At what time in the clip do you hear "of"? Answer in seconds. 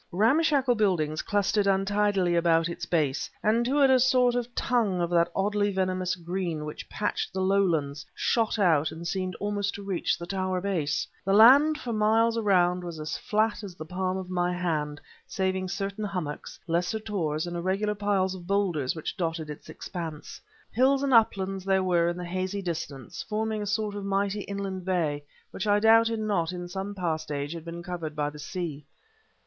4.33-4.55, 4.99-5.11, 14.17-14.27, 18.33-18.47, 23.93-24.03